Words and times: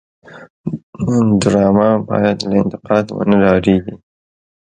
ډرامه 1.41 1.89
باید 2.07 2.37
له 2.49 2.55
انتقاد 2.63 3.05
ونه 3.11 3.35
وډاريږي 3.39 3.95